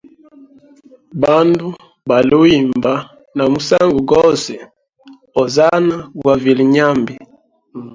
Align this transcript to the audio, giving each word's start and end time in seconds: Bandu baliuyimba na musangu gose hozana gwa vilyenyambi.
Bandu 1.21 1.67
baliuyimba 2.07 2.93
na 3.35 3.43
musangu 3.51 3.99
gose 4.11 4.53
hozana 5.35 5.97
gwa 6.19 6.35
vilyenyambi. 6.43 7.13